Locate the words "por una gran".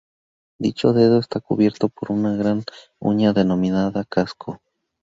1.87-2.63